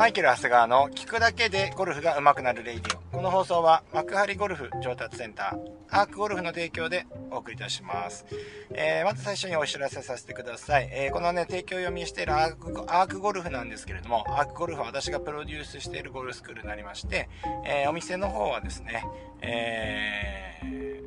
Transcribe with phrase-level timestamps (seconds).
[0.00, 3.00] マイケル・長谷川の聞くだけでゴルフが上手くなるレイディオ。
[3.14, 8.24] この放送は幕張ゴルフ上達センター、アークゴルフの提供でお送りいたします。
[8.72, 10.88] えー、まず最初にお知らせさせてください。
[10.90, 17.28] えー、このね、提供読みしているアークアークゴルフなんですけれども、アークゴルフは私がプロデュースしているゴルフスクールになりまして、
[17.66, 19.04] えー、お店の方はですね、
[19.42, 21.02] えー、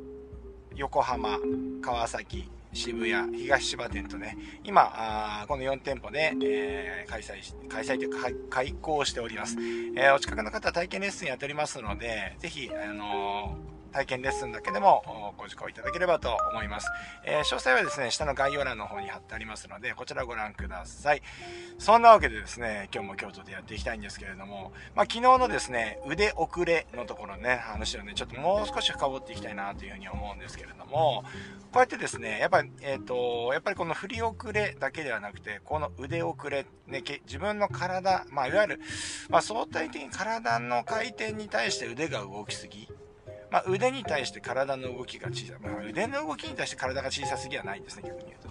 [0.75, 1.39] 横浜、
[1.81, 9.57] 川崎、渋谷、東芝店とね、今、あこの4店舗で、えー、開催し、開催というか、開講しております。
[9.95, 16.87] えー、お近くの方は体験レッスンやっておりますので、ぜひ、あのー体験レッスンだけでもご受講いただければと思います。
[17.25, 21.21] えー、詳細はですね、下の概要欄の方に貼ってありますので、こちらご覧ください。
[21.77, 31.23] そんなわけでですね、今日も京都でやっていきたいんですけれども、まあ、昨日のですね、腕遅れのところね、話をね、ちょっともう少し深掘っていきたいなというふうに思うんですけれども、
[31.71, 38.81] こうやってですね、やっぱり、えっ、ー、と、やっぱりこの振り遅れだけではなくて、この腕遅れ、ね、自分の体、まあ、いわゆる、
[39.29, 42.87] まあ、相対的に体の回転に対して腕が動きすぎ、
[43.53, 45.57] まあ、腕に対して体の動きが小さい。
[45.61, 48.49] まあ、腕の動きに対して体が小さすぎはないんですね、逆に言うと。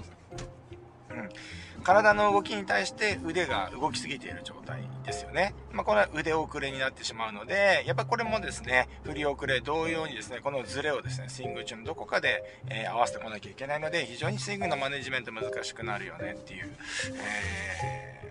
[1.14, 1.83] うん。
[1.83, 5.56] 体の動きに対して腕が動きすぎている状態ですよね。
[5.72, 16.72] まあ、これは腕遅れになってしまうので、やっぱこれもですね、振り遅れ同様にですね、このズレをですね、スイング中のどこかで、えー、合わせてこなきゃいけないので、非常にスイングのマネジメント難しくなるよねっていう、
[17.16, 18.22] えー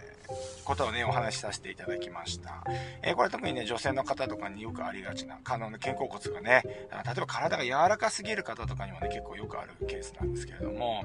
[0.63, 2.63] ことをね、お話しさせていただきました。
[3.01, 11.03] えー、これ特にね、女性の方とかによくありがちな、可能な肩甲骨がね、例えば体が柔らかすぎる方とかにもね、結構よくあるケースなんですけれども、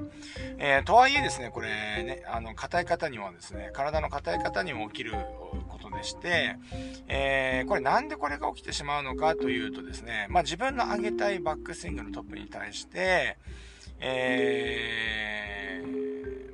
[0.57, 5.13] えー、とはいえですね、これね、あの、硬い方にもですね、体の硬い方にも起きる
[5.67, 6.55] ことでして、
[7.07, 13.37] えー、これなんでこれが起きてしまうのかというとですね、まあ、自分の上げたいバックスイングのトップに対して、
[13.99, 16.06] えー、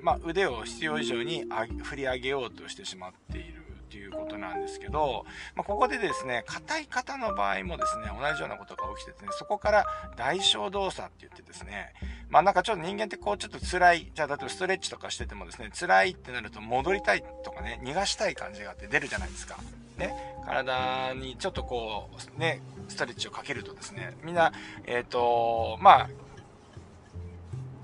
[0.04, 1.46] まあ、腕を必要以上に
[1.82, 9.86] 振り上げようとしてしまっているということなんですけど、まあ、ここでですね、硬い方の場合もですね、同じようなことが起きててね、そこから
[10.17, 11.94] 代償動作って言ってですね、
[12.30, 19.58] まあなんかちょっと人間ってこうちょっと辛い、じゃあ例えばストレッチとかしててもですね、辛いってなると戻りたいとかね、逃がしたい感じがあって出るじゃないですか。
[19.98, 24.52] ね、体にちょっとこう、ね、ストレッチをかけるとですね、みんな、
[24.86, 26.10] えっ、ー、と、まあ、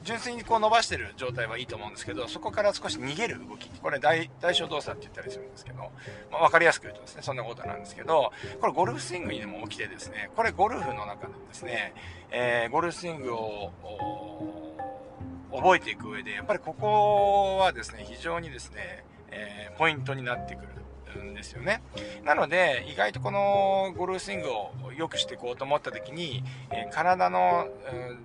[0.04, 3.70] 純粋にこう伸ばしてる状態はいいと思うんですけど、そこから少し逃げる動き。
[3.82, 5.80] これ代、代償動作って言ったりするんですけど、
[6.32, 11.94] まあ、わかりやすく言うとですね、そんなことなんですけど、これゴルフスイングにでも起きてですね、これゴルフの中でですね、
[12.32, 13.72] えー、ゴルフスイングを、
[15.52, 20.68] 覚えていく上で、やっぱりここはですね、非常にですね、えー、ポイントになってくる
[21.18, 21.81] んですよね。
[22.24, 27.68] なので、意外とこのゴルフスイングを良くしていこうと思った時に、え、体の、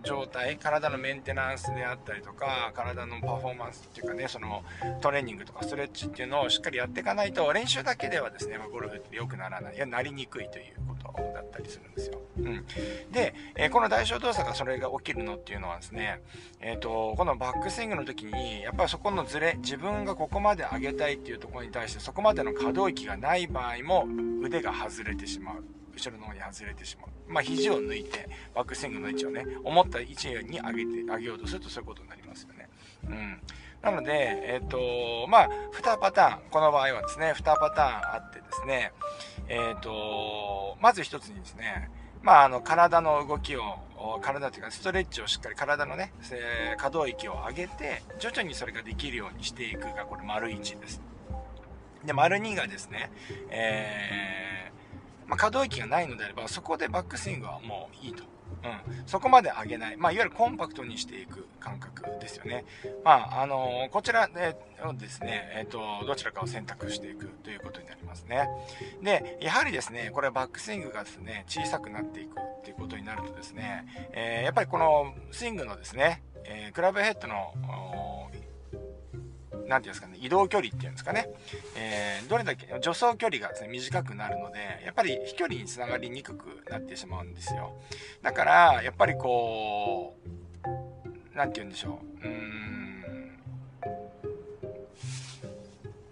[0.03, 4.65] 状態、体のメンテナンスであったりとか、体のパフォーマンスっていうかね、その
[5.00, 12.21] トレーニングとかストレッチっていうのをしっかりやっていかないと、練習だけではですね、ゴルフって良くならない、いや、なりにくいということだったりするんですよ。
[12.44, 12.66] うん。
[13.12, 16.21] で、えー、この代償動作がそれが起きるのっていうのはですね、
[16.60, 24.06] えっ、ー、と、このバックスイングの時に、やっぱりそこのズレ、自分がここまで上げたいっていうところに対して、そこまでの可動域がない場合も、
[24.43, 25.65] 腕が外れてしまう。
[25.97, 27.09] 後ろの方に外れてしまう。
[27.28, 32.69] まあ、肘を抜いて、バックスイングの位置をね、思った位置に上げて、上げようとするとそういうことになりますよね。
[33.09, 33.41] うん。
[33.84, 34.12] なので、
[34.44, 38.93] えっ、ー、と、まあ、2パターン、この場合はですね、2パターンあってですね、
[39.49, 41.91] えっ、ー、と、まず1つにですね、
[42.25, 43.62] まあ、あの、体の動きを、
[44.23, 51.03] 体というか、ストレッチをしっかり体のねえ、可動域を上げて、徐々にそれができるようにしていくが、これ、丸1です。
[52.03, 53.11] で、丸2がですね、
[53.51, 58.25] えー、まあ、可動域がないのであれば、そこでバックスイングはもういいと。
[58.65, 59.03] うん。
[59.07, 59.97] そこまで上げない。
[59.97, 62.65] まあ、いわゆるコンパクトにしていく感覚ですよね。
[63.05, 64.57] まあ、あのー、こちらで
[64.95, 68.49] ですね、えっ、ー、と、どちらかを選択していくということになりますね。
[69.03, 77.55] で、やはりですね、これバックスイングがですね、小さくなっていくっていうことになるとですね、えー、やっぱりこのスイングのですね、えクラブヘッドの
[79.66, 81.28] なんていうんですかね、移動距離っていうんですかね、
[81.76, 87.75] えー、どれだけ、助走距離がですね、短くなるので、やっぱり飛距離につながりにくくなってしまうんですよ。
[88.22, 93.38] だから、やっぱりこう、なんて言うんでしょう、うーん、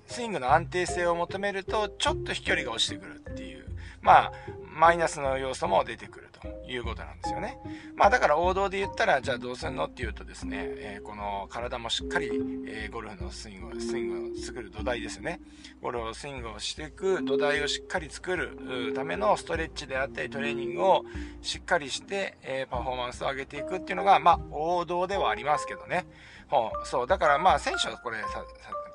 [0.07, 3.67] スイングの安定性を求めると、ちょっと飛距離が落ちてくるっていう、
[4.01, 4.33] まあ、
[4.75, 6.32] マイナスの要素も出てくる。
[6.67, 7.59] いうことなんですよね。
[7.97, 12.31] まあだから王道で言ったら、じゃあどうすんのっていうとですね、えー、この体もしっかり、
[12.67, 15.41] えー、ゴルフのスイングを、スイングを作る土台ですね。
[15.81, 21.05] ゴルフをスイングをしていく土台をしっかり作るためのストレッチであったりトレーニングを
[21.43, 26.07] しっかりして、えー、パフォーマンスを上げていくっていうのが、まあ王道ではありますけどね。
[26.49, 28.45] ほうそう、だからまあ選手はこれさ、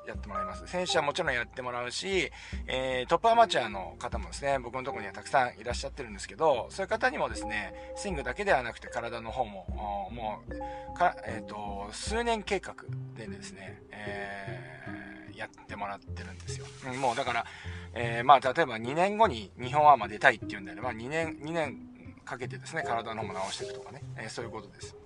[0.08, 0.66] やってもらいます。
[0.66, 2.30] 選手はもちろんやってもらうし、
[2.66, 9.66] えー、トップアマチュアの方もですね、僕のところにはたくさんいらっしゃってるんですけど、そういう方にもですね、スイングだけではなくて体の方も、
[10.10, 12.74] もう、か、えっ、ー、と、数年計画
[13.16, 16.66] でですね、えー、やってもらってるんですよ。
[17.00, 17.46] もうだから、
[17.94, 21.76] えー、まあ、例えば2年後に日本アマ出たいっていうんであれば、2年、2年
[22.24, 24.96] かけてですね、体の方も直していくとかね、え、そういうことです。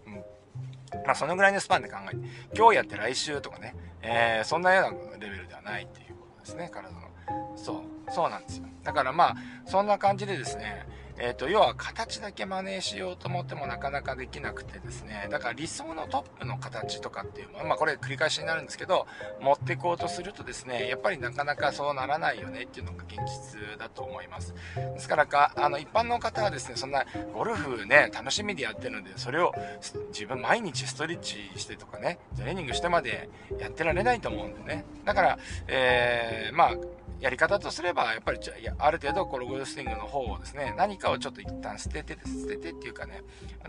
[1.05, 2.17] まあ、そのぐらいのスパンで考えて、
[2.57, 7.01] 今日やって来週とかね、えー、そんなようなレベルではないっていうことですね、体の。
[7.57, 8.65] そう、そうなんですよ。
[8.83, 9.37] だからまあ、
[9.67, 10.87] そんな感じでですね、
[11.23, 19.07] えっ、ー、と、要は形だけ真似しようと思ってもなかなかできなくてですね、だから理想のトップの形とかっていうの、まあこれ繰り返しになるんですけど、
[19.41, 24.53] 持っていこうとするとですね、やっぱりなかなかそうならないよねっていうのが現実だと思います。
[24.75, 29.55] ですからか、あの、一般の方はですね、そんなゴルフね、楽しみでやってるので、それを
[30.09, 33.29] 自分毎日ストレッチしてとかね、トレーニングしてまで
[33.61, 34.85] やってられないと思うんでね。
[35.05, 35.39] だから、
[35.69, 36.75] えー、まあ、
[37.23, 38.41] やり方とすれば、やっぱり
[38.79, 43.23] ある程度このゴルフスイングの方をですね、何かをちょっと一旦捨てて、捨ててっていうかね、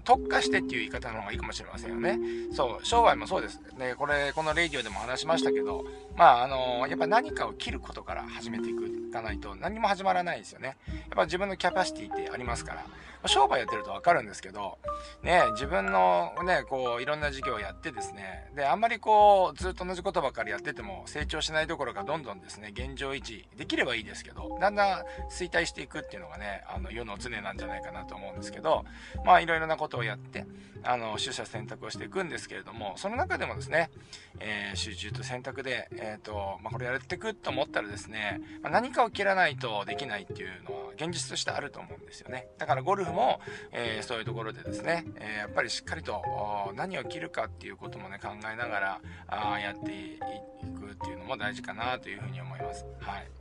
[0.03, 2.17] 特化してっていう言い方の方がいいかもしれませんよね。
[2.51, 3.61] そう、商売もそうです。
[3.77, 5.85] ね、これ、このレイディオでも話しましたけど、
[6.15, 10.77] まあ、あのやっぱ何かを切ることから始めていく、かないと何も始まらないですよね。
[10.87, 12.85] やっぱ自分のキャパシティってありますから。
[13.25, 14.79] 商売やってるとわかるんですけど、
[15.21, 28.85] ね、自分のね、こう、いろんな事業をやってですね、で、あんまりこう、ずっと同じことばっかりやってても成長しないどころかどんどんですね、現状維持できればいいですけど、だんだん衰退していくっていうのがね、あの、世の常なんじゃないかなと思うんですけど、
[29.25, 30.45] まあ、いろいろなことをやって、
[30.83, 33.89] あの、取捨選択をしていくんですけれども、その中でもですね、
[34.39, 42.47] えー、集中と選択で、えっ、ー、と、まあ、これやっていくと思ったらですね、まあ、何かを切らないとできないっていうのは現実としてあると思うんですよね。
[42.57, 43.39] だからゴルフも、
[43.71, 46.21] えー、そういうところでですね、えやっぱりしっかりと
[46.75, 50.19] 何を切るかっていうこともね、考えながらあやってい
[50.79, 52.85] くっていうのも大事かなというふうに思います。
[52.99, 53.32] はい。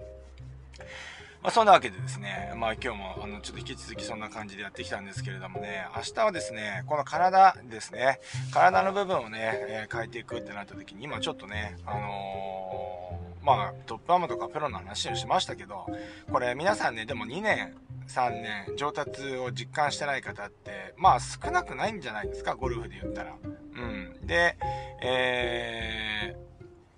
[1.43, 8.21] まあ、そんなわけでですね、まあ今日もあのちょっと引き続きそんな感じでやってきたんですけれどもね、明日はですね、この体ですね、
[8.53, 15.87] 体の部分をね、えー、変えていくってなった時に、今ちょっとね、あのー、まあトップアームとかプロの話をしましたけど、
[16.31, 17.75] これ皆さんね、でも2年、
[18.07, 23.35] 3年、上達を実感してない方って、まあ少なくないんじゃないですか、ゴルフで言ったら。
[23.43, 23.45] う
[23.81, 24.17] ん。
[24.29, 24.57] で、
[25.03, 26.37] え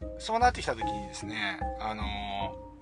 [0.03, 2.74] ー、そうなってきた時にですね、あのー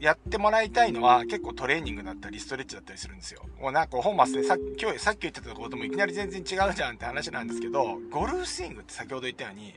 [0.00, 3.42] やってもらいたいのは結構トレーニングだったりストレッチだったりするんですよ。
[3.60, 9.74] もうなんか本末でさっ今日さっき言ってたこともいきなり全然違うじゃんって話なんですけど、ゴルフスイングって先ほど言ったように、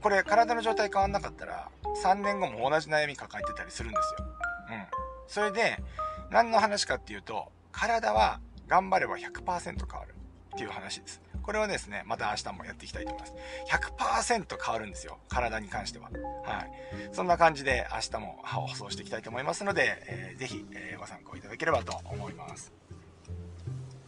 [0.00, 1.68] これ体の状態変わんなかったら
[2.04, 4.26] 3年後も同じ悩み抱えてたりするんですよ。
[4.70, 4.86] うん。
[5.26, 5.82] それで、
[6.30, 8.38] 何の話かっていうと、体は
[8.68, 10.14] 頑張れば100%変わる
[10.54, 11.20] っていう話です。
[11.46, 13.34] これはですね、また明日もやっていきたいと思います。
[13.70, 15.18] 100%変わるんですよ。
[15.28, 16.10] 体に関しては。
[16.42, 16.70] はい。
[17.12, 22.72] そんな感じで明日も歯を放送していきたいと思いますので、えー、ぜひ、えー、ご参考いただければと思います。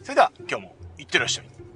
[0.03, 1.68] それでは、今日もいってらっしゃい。